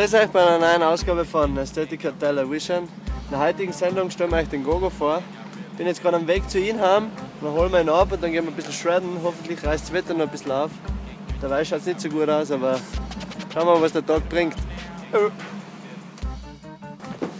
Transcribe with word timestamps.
Grüß 0.00 0.14
euch 0.14 0.28
bei 0.28 0.40
einer 0.40 0.58
neuen 0.58 0.82
Ausgabe 0.82 1.26
von 1.26 1.58
Aesthetica 1.58 2.10
Television. 2.12 2.84
In 2.84 2.88
der 3.32 3.38
heutigen 3.38 3.70
Sendung 3.70 4.08
stellen 4.08 4.30
wir 4.30 4.38
euch 4.38 4.48
den 4.48 4.64
Gogo 4.64 4.88
vor. 4.88 5.22
Bin 5.76 5.86
jetzt 5.86 6.00
gerade 6.00 6.16
am 6.16 6.26
Weg 6.26 6.48
zu 6.48 6.58
ihm 6.58 6.80
heim. 6.80 7.10
Dann 7.42 7.52
holen 7.52 7.70
wir 7.70 7.82
ihn 7.82 7.90
ab 7.90 8.10
und 8.10 8.22
dann 8.22 8.32
gehen 8.32 8.44
wir 8.44 8.50
ein 8.50 8.56
bisschen 8.56 8.72
shredden. 8.72 9.10
Hoffentlich 9.22 9.62
reißt 9.62 9.84
das 9.84 9.92
Wetter 9.92 10.14
noch 10.14 10.22
ein 10.22 10.30
bisschen 10.30 10.52
auf. 10.52 10.70
Dabei 11.42 11.62
schaut 11.66 11.80
es 11.80 11.86
nicht 11.86 12.00
so 12.00 12.08
gut 12.08 12.30
aus, 12.30 12.50
aber 12.50 12.80
schauen 13.52 13.66
wir 13.66 13.74
mal, 13.74 13.82
was 13.82 13.92
der 13.92 14.06
Tag 14.06 14.26
bringt. 14.30 14.54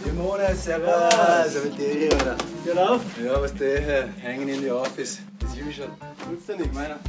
Simone, 0.05 0.55
servus! 0.55 1.63
Mit 1.63 1.79
dir, 1.79 2.13
oder? 2.13 2.35
Geht 2.63 2.77
auf? 2.77 3.01
Ja, 3.25 3.41
was 3.41 3.55
der 3.55 4.07
hängen 4.21 4.47
in 4.47 4.61
die 4.61 4.69
Office. 4.69 5.19
Das 5.39 5.49
usual. 5.53 5.89
Tut's 6.29 6.45
dir 6.45 6.57
nichts. 6.57 6.75
Meiner. 6.75 6.99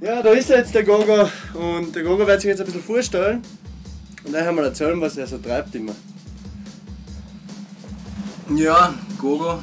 Ja, 0.00 0.22
da 0.22 0.30
ist 0.30 0.48
jetzt 0.48 0.74
der 0.74 0.84
Gogo 0.84 1.28
und 1.52 1.94
der 1.94 2.02
Gogo 2.02 2.26
wird 2.26 2.40
sich 2.40 2.48
jetzt 2.48 2.60
ein 2.60 2.64
bisschen 2.64 2.82
vorstellen 2.82 3.42
und 4.24 4.32
dann 4.32 4.46
haben 4.46 4.56
wir 4.56 4.64
erzählen, 4.64 5.00
was 5.00 5.16
er 5.16 5.26
so 5.26 5.38
treibt 5.38 5.74
immer. 5.74 5.94
Ja, 8.54 8.94
Gogo. 9.18 9.62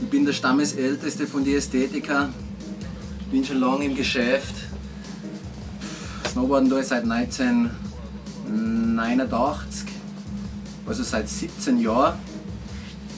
Ich 0.00 0.08
bin 0.08 0.24
der 0.24 0.32
Stammesälteste 0.32 1.26
von 1.26 1.44
die 1.44 1.54
Ästhetiker. 1.54 2.30
Bin 3.30 3.44
schon 3.44 3.60
lange 3.60 3.84
im 3.84 3.94
Geschäft. 3.94 4.54
Snowboarden 6.30 6.70
tue 6.70 6.80
ich 6.80 6.86
seit 6.86 7.04
1989, 7.04 9.88
also 10.86 11.02
seit 11.02 11.28
17 11.28 11.78
Jahren. 11.80 12.14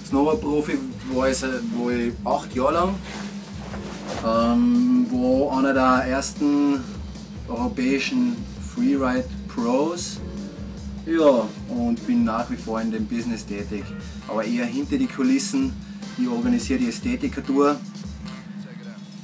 Snowboard-Profi 0.08 0.78
war 1.12 1.30
ich, 1.30 1.40
war 1.42 1.92
ich 1.92 2.12
acht 2.24 2.52
Jahre 2.54 2.72
lang. 2.72 2.94
Ähm, 4.26 5.06
war 5.10 5.58
einer 5.58 5.74
der 5.74 6.06
ersten 6.08 6.82
europäischen 7.48 8.36
Freeride 8.74 9.28
Pros. 9.48 10.18
Ja, 11.04 11.48
und 11.68 12.06
bin 12.06 12.24
nach 12.24 12.48
wie 12.48 12.56
vor 12.56 12.80
in 12.80 12.92
dem 12.92 13.06
Business 13.06 13.44
tätig, 13.44 13.82
aber 14.28 14.44
eher 14.44 14.66
hinter 14.66 14.96
die 14.96 15.08
Kulissen. 15.08 15.72
Ich 16.16 16.28
organisiere 16.28 16.78
die 16.78 16.88
Ästhetiker-Tour, 16.90 17.76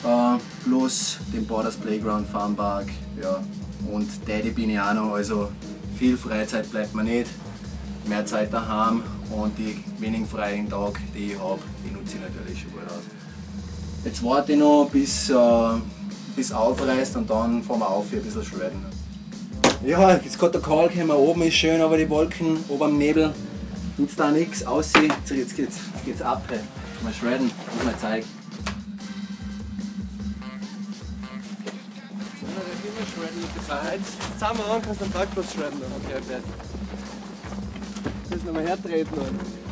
äh, 0.04 0.38
plus 0.64 1.18
den 1.32 1.46
Borders 1.46 1.76
Playground 1.76 2.26
Farmpark. 2.28 2.86
Ja. 3.22 3.40
Und 3.92 4.08
Daddy 4.26 4.50
noch, 4.94 5.14
also 5.14 5.50
viel 5.96 6.16
Freizeit 6.16 6.68
bleibt 6.70 6.94
mir 6.94 7.04
nicht. 7.04 7.30
Mehr 8.08 8.26
Zeit 8.26 8.52
daheim 8.52 9.02
und 9.30 9.56
die 9.56 9.78
wenigen 9.98 10.26
freien 10.26 10.68
Tage, 10.68 10.98
die 11.14 11.32
ich 11.32 11.38
habe, 11.38 11.60
die 11.84 11.94
nutze 11.94 12.16
ich 12.16 12.22
natürlich 12.22 12.60
schon 12.60 12.72
gut 12.72 12.82
aus. 12.86 13.04
Jetzt 14.04 14.24
warte 14.24 14.52
ich 14.52 14.58
noch, 14.58 14.88
bis, 14.90 15.30
äh, 15.30 15.34
aufreißt 16.52 17.16
und 17.16 17.30
dann 17.30 17.62
fahren 17.62 17.80
wir 17.80 17.88
auf 17.88 18.10
hier 18.10 18.18
ein 18.18 18.24
bisschen 18.24 18.44
shredden. 18.44 19.07
Ja, 19.84 20.16
jetzt 20.16 20.38
gerade 20.38 20.52
der 20.52 20.60
Karl 20.60 20.88
gekommen, 20.88 21.12
oben 21.12 21.42
ist 21.42 21.54
schön, 21.54 21.80
aber 21.80 21.96
die 21.96 22.10
Wolken, 22.10 22.64
oben 22.68 22.82
am 22.82 22.98
Nebel, 22.98 23.32
tut's 23.96 24.16
da 24.16 24.30
nichts, 24.30 24.66
aussehen. 24.66 25.12
Jetzt, 25.20 25.30
jetzt 25.30 25.56
geht's, 25.56 25.76
jetzt 25.94 26.04
geht's 26.04 26.22
ab. 26.22 26.42
hey. 26.48 26.58
Mal 27.02 27.12
shredden, 27.12 27.50
muss 27.76 27.84
mal 27.84 27.96
zeigen. 27.98 28.26
Jetzt 33.92 34.40
sind 34.40 34.58
wir 34.58 34.66
an, 34.66 34.82
kannst 34.82 35.00
du 35.00 35.04
am 35.04 35.10
Parkplatz 35.10 35.54
dann. 35.54 35.72
Okay, 35.72 36.22
fertig. 36.26 36.50
Müssen 38.30 38.46
wir 38.46 38.52
mal 38.52 38.66
hertreten. 38.66 39.14
Dann. 39.14 39.67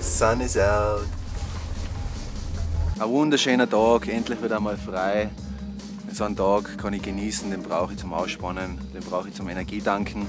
Sun 0.00 0.40
is 0.40 0.56
out. 0.56 1.06
Ein 2.98 3.08
wunderschöner 3.08 3.68
Tag, 3.68 4.08
endlich 4.08 4.42
wieder 4.42 4.58
mal 4.60 4.76
frei. 4.76 5.28
So 6.12 6.24
einen 6.24 6.36
Tag 6.36 6.78
kann 6.78 6.94
ich 6.94 7.02
genießen, 7.02 7.50
den 7.50 7.62
brauche 7.62 7.92
ich 7.92 7.98
zum 7.98 8.14
Ausspannen, 8.14 8.78
den 8.94 9.02
brauche 9.02 9.28
ich 9.28 9.34
zum 9.34 9.48
Energietanken. 9.48 10.26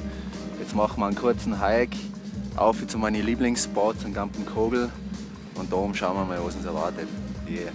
Jetzt 0.60 0.76
machen 0.76 1.00
wir 1.00 1.06
einen 1.06 1.16
kurzen 1.16 1.62
Hike 1.62 1.96
auf 2.58 2.86
zu 2.88 2.98
meinen 2.98 3.26
Lieblingsspots 3.26 4.04
am 4.04 4.14
Gampen 4.14 4.46
Kogel 4.46 4.90
und 5.56 5.72
da 5.72 5.78
schauen 5.94 6.18
wir 6.18 6.26
mal, 6.26 6.44
was 6.44 6.56
uns 6.56 6.66
erwartet. 6.66 7.08
Yeah. 7.48 7.72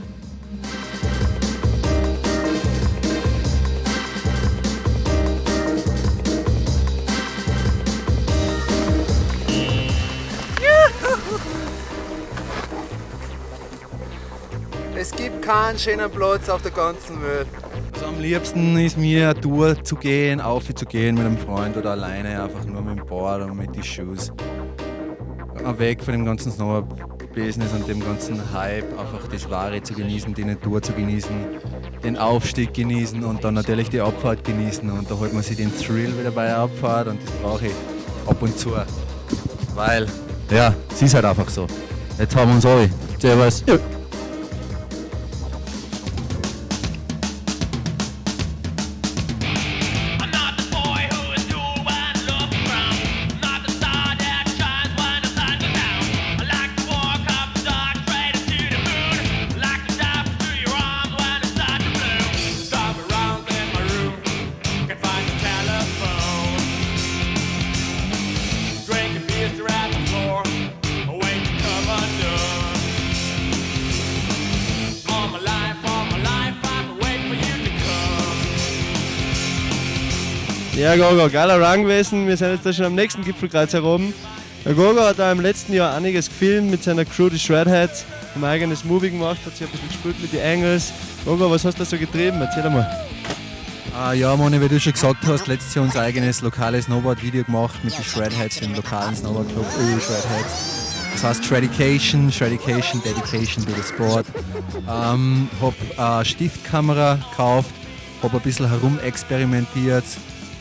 Keinen 15.43 15.79
schönen 15.79 16.11
Platz 16.11 16.49
auf 16.49 16.63
der 16.63 16.71
ganzen 16.71 17.21
Welt. 17.21 17.49
Also 17.93 18.07
am 18.07 18.21
liebsten 18.21 18.79
ist 18.79 18.97
mir 18.97 19.31
eine 19.31 19.41
Tour 19.41 19.83
zu 19.83 19.97
gehen, 19.97 20.41
auf 20.41 20.73
zu 20.75 20.87
gehen 20.87 21.17
mit 21.17 21.27
einem 21.27 21.37
Freund 21.37 21.77
oder 21.77 21.91
alleine, 21.91 22.43
einfach 22.43 22.65
nur 22.65 22.81
mit 22.81 22.99
dem 22.99 23.07
Board 23.07 23.43
und 23.43 23.57
mit 23.57 23.75
den 23.75 23.83
Shoes. 23.83 24.33
Weg 25.79 26.03
von 26.03 26.15
dem 26.15 26.25
ganzen 26.25 26.51
Snowboard-Business 26.51 27.73
und 27.73 27.87
dem 27.87 28.01
ganzen 28.01 28.41
Hype, 28.53 28.99
einfach 28.99 29.29
das 29.31 29.49
Wahre 29.51 29.83
zu 29.83 29.95
genießen, 29.95 30.33
die 30.35 30.45
Natur 30.45 30.83
zu 30.83 30.93
genießen, 30.93 31.35
den 32.03 32.17
Aufstieg 32.19 32.75
genießen 32.75 33.23
und 33.23 33.45
dann 33.45 33.55
natürlich 33.55 33.91
die 33.91 34.01
Abfahrt 34.01 34.45
genießen. 34.45 34.91
Und 34.91 35.11
da 35.11 35.17
holt 35.19 35.33
man 35.33 35.43
sich 35.43 35.57
den 35.57 35.77
Thrill 35.77 36.19
wieder 36.19 36.31
bei 36.31 36.47
der 36.47 36.59
Abfahrt 36.59 37.09
und 37.09 37.23
das 37.23 37.31
brauche 37.43 37.67
ich 37.67 37.73
ab 38.27 38.41
und 38.41 38.59
zu. 38.59 38.71
Weil, 39.75 40.07
ja, 40.51 40.75
es 40.93 41.03
ist 41.03 41.15
halt 41.15 41.25
einfach 41.25 41.49
so. 41.49 41.67
Jetzt 42.19 42.35
haben 42.35 42.49
wir 42.49 42.55
uns 42.57 42.67
alle. 42.67 42.91
Servus. 43.19 43.63
Ja. 43.67 43.79
Ja, 80.77 80.97
Gogo, 80.97 81.29
geiler 81.29 81.61
Run 81.61 81.83
gewesen. 81.83 82.27
Wir 82.27 82.37
sind 82.37 82.53
jetzt 82.53 82.65
da 82.65 82.73
schon 82.73 82.87
am 82.87 82.95
nächsten 82.95 83.23
Gipfelkreuz 83.23 83.75
heroben. 83.75 84.15
Der 84.65 84.73
Gogo 84.73 85.03
hat 85.03 85.19
da 85.19 85.31
im 85.31 85.41
letzten 85.41 85.75
Jahr 85.75 85.95
einiges 85.95 86.29
gefilmt 86.29 86.71
mit 86.71 86.83
seiner 86.83 87.05
Crew, 87.05 87.29
die 87.29 87.39
Shredheads. 87.39 88.07
Ein 88.35 88.45
eigenes 88.45 88.83
Movie 88.83 89.11
gemacht, 89.11 89.39
hat 89.45 89.55
sich 89.55 89.67
ein 89.67 89.71
bisschen 89.71 89.89
gespielt 89.89 90.23
mit 90.23 90.33
den 90.33 90.43
Angles. 90.43 90.91
Gogo, 91.27 91.51
was 91.51 91.67
hast 91.67 91.75
du 91.75 91.81
da 91.81 91.85
so 91.85 91.99
getrieben? 91.99 92.41
Erzähl 92.41 92.71
mal. 92.71 92.91
Ah, 93.95 94.15
ja, 94.15 94.35
Moni, 94.35 94.59
wie 94.63 94.69
du 94.69 94.81
schon 94.81 94.95
gesagt 94.95 95.27
hast, 95.27 95.47
letztes 95.47 95.75
Jahr 95.75 95.85
unser 95.85 96.01
eigenes 96.01 96.41
lokales 96.41 96.87
Snowboard-Video 96.87 97.45
gemacht 97.45 97.85
mit 97.85 97.95
den 97.95 98.05
Shredheads 98.05 98.63
im 98.63 98.75
lokalen 98.75 99.15
Snowboard-Club 99.15 99.67
Ö 99.79 100.01
Shredheads. 100.01 101.13
Das 101.13 101.25
heißt 101.25 101.45
Shreddication, 101.45 102.33
Shreddication, 102.33 103.03
Dedication 103.03 103.67
to 103.67 103.73
the 103.73 103.83
Sport. 103.83 104.25
Ähm, 104.89 105.51
hab 105.61 105.75
eine 105.99 106.25
Stiftkamera 106.25 107.17
gekauft, 107.31 107.71
hab 108.23 108.33
ein 108.33 108.41
bisschen 108.41 108.71
herumexperimentiert, 108.71 110.05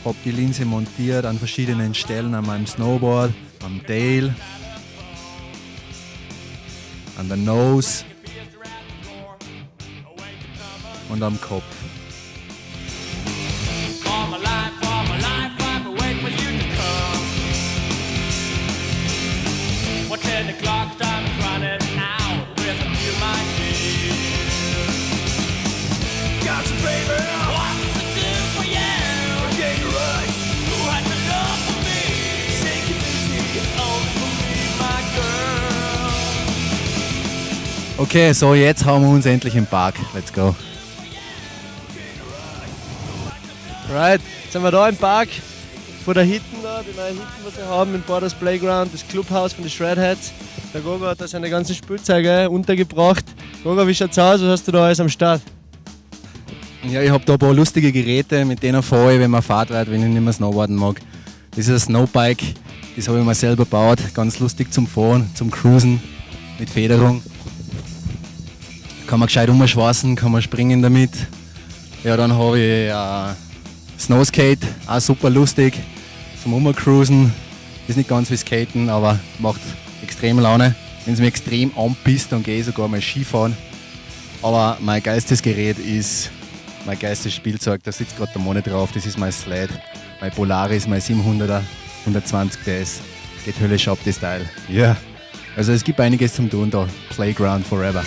hab 0.04 0.16
die 0.24 0.32
Linse 0.32 0.64
montiert 0.64 1.24
an 1.24 1.38
verschiedenen 1.38 1.94
Stellen 1.94 2.34
an 2.34 2.46
meinem 2.46 2.66
Snowboard, 2.66 3.32
am 3.64 3.84
Tail, 3.86 4.34
an 7.18 7.28
der 7.28 7.36
Nose 7.36 8.04
und 11.08 11.22
am 11.22 11.40
Kopf. 11.40 11.62
Okay, 38.02 38.32
so 38.32 38.52
jetzt 38.52 38.84
haben 38.84 39.04
wir 39.04 39.10
uns 39.10 39.26
endlich 39.26 39.54
im 39.54 39.64
Park. 39.64 39.94
Let's 40.12 40.32
go. 40.32 40.56
Right, 43.92 44.20
jetzt 44.42 44.52
sind 44.52 44.62
wir 44.64 44.72
da 44.72 44.88
im 44.88 44.96
Park. 44.96 45.28
von 46.04 46.14
der 46.14 46.24
Hitten 46.24 46.56
da, 46.64 46.82
die 46.82 46.96
neue 46.96 47.10
Hitten, 47.10 47.44
was 47.44 47.56
wir 47.56 47.64
haben 47.64 47.94
im 47.94 48.02
Borders 48.02 48.34
Playground, 48.34 48.92
das 48.92 49.06
Clubhaus 49.06 49.52
von 49.52 49.62
den 49.62 49.70
Shredheads. 49.70 50.32
Der 50.74 50.80
Gogo 50.80 51.06
hat 51.06 51.20
da 51.20 51.28
seine 51.28 51.48
ganzen 51.48 51.76
Spielzeuge 51.76 52.50
untergebracht. 52.50 53.24
Gogo, 53.62 53.86
wie 53.86 53.94
schaut's 53.94 54.18
aus? 54.18 54.40
Was 54.40 54.48
hast 54.48 54.66
du 54.66 54.72
da 54.72 54.86
alles 54.86 54.98
am 54.98 55.08
Start? 55.08 55.40
Ja, 56.82 57.02
ich 57.02 57.10
habe 57.10 57.24
da 57.24 57.34
ein 57.34 57.38
paar 57.38 57.54
lustige 57.54 57.92
Geräte, 57.92 58.44
mit 58.44 58.64
denen 58.64 58.82
fahre 58.82 59.14
ich, 59.14 59.20
wenn 59.20 59.30
man 59.30 59.42
Fahrt 59.42 59.70
wird, 59.70 59.88
wenn 59.92 60.02
ich 60.02 60.08
nicht 60.08 60.22
mehr 60.22 60.32
Snowboarden 60.32 60.74
mag. 60.74 61.00
Das 61.52 61.68
ist 61.68 61.70
ein 61.70 61.78
Snowbike, 61.78 62.42
das 62.96 63.06
habe 63.06 63.20
ich 63.20 63.24
mir 63.24 63.34
selber 63.36 63.62
gebaut. 63.64 64.00
Ganz 64.12 64.40
lustig 64.40 64.72
zum 64.72 64.88
Fahren, 64.88 65.30
zum 65.34 65.52
Cruisen, 65.52 66.02
mit 66.58 66.68
Federung. 66.68 67.22
Kann 69.12 69.20
man 69.20 69.26
gescheit 69.26 69.50
umschwassen, 69.50 70.16
kann 70.16 70.32
man 70.32 70.40
springen 70.40 70.80
damit. 70.80 71.10
Ja, 72.02 72.16
dann 72.16 72.32
habe 72.32 72.58
ich 72.58 72.88
äh, 72.88 73.34
Snowskate, 74.02 74.66
auch 74.86 75.00
super 75.00 75.28
lustig 75.28 75.74
zum 76.42 76.54
Umcruisen. 76.54 77.30
Ist 77.86 77.98
nicht 77.98 78.08
ganz 78.08 78.30
wie 78.30 78.38
Skaten, 78.38 78.88
aber 78.88 79.20
macht 79.38 79.60
extrem 80.02 80.38
Laune. 80.38 80.74
Wenn 81.04 81.12
es 81.12 81.20
mir 81.20 81.26
extrem 81.26 81.76
anpisst, 81.76 82.32
dann 82.32 82.42
gehe 82.42 82.60
ich 82.60 82.64
sogar 82.64 82.88
mal 82.88 83.02
Skifahren. 83.02 83.54
Aber 84.40 84.78
mein 84.80 85.02
geilstes 85.02 85.42
Gerät 85.42 85.78
ist 85.78 86.30
mein 86.86 86.98
geilstes 86.98 87.34
Spielzeug. 87.34 87.82
Da 87.84 87.92
sitzt 87.92 88.16
gerade 88.16 88.32
der 88.32 88.40
Mone 88.40 88.62
drauf. 88.62 88.92
Das 88.94 89.04
ist 89.04 89.18
mein 89.18 89.30
Sled. 89.30 89.68
Mein 90.22 90.30
Polaris, 90.30 90.86
mein 90.86 91.02
700er, 91.02 91.60
120 92.06 92.62
DS. 92.64 93.00
Geht 93.44 93.60
höllisch 93.60 93.88
ab, 93.88 93.98
das 94.06 94.18
Teil. 94.18 94.48
Ja. 94.70 94.96
Also 95.54 95.72
es 95.72 95.84
gibt 95.84 96.00
einiges 96.00 96.32
zum 96.32 96.48
tun 96.48 96.70
da. 96.70 96.88
Playground 97.10 97.66
forever. 97.66 98.02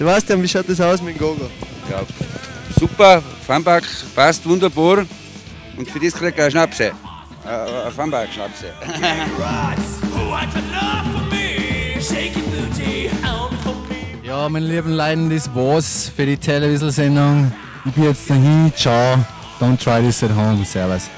Sebastian, 0.00 0.42
wie 0.42 0.48
schaut 0.48 0.66
das 0.66 0.80
aus 0.80 1.02
mit 1.02 1.14
dem 1.14 1.18
Gogo? 1.18 1.50
Ja, 1.90 2.00
super, 2.78 3.22
Funpark 3.46 3.84
passt 4.14 4.48
wunderbar 4.48 5.04
und 5.76 5.90
für 5.90 6.00
das 6.00 6.14
kriegt 6.14 6.38
er 6.38 6.44
eine 6.44 6.50
Schnapse. 6.50 6.84
Äh, 6.84 6.92
Eine 7.44 9.30
for 13.62 13.74
me. 13.90 14.26
Ja, 14.26 14.48
meine 14.48 14.64
lieben 14.66 14.94
Leute, 14.94 15.28
das 15.34 15.54
war's 15.54 16.10
für 16.16 16.24
die 16.24 16.38
Television-Sendung. 16.38 17.52
Ich 17.84 17.92
bin 17.92 18.04
jetzt 18.04 18.30
dahin. 18.30 18.72
Ciao. 18.74 19.22
Don't 19.60 19.76
try 19.76 20.00
this 20.00 20.22
at 20.22 20.30
home. 20.34 20.64
Servus. 20.64 21.10